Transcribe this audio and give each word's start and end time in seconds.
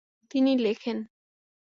তিনি 0.31 0.51
লেখেন। 0.57 0.97